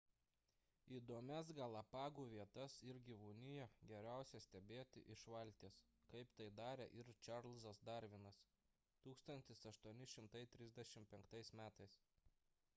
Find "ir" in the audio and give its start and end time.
2.91-2.99, 7.01-7.13